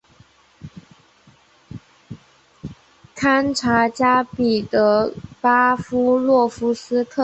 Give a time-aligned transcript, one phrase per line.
[3.13, 7.19] 堪察加彼得巴夫洛夫斯克。